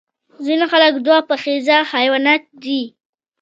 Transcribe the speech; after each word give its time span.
ځینې 0.45 0.65
خلک 0.71 0.93
دوه 1.05 1.17
پښیزه 1.29 1.77
حیوانات 1.91 2.43
دي 2.63 2.81